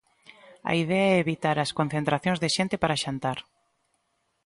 [0.71, 3.39] A idea é evitar as concentracións de xente para xantar.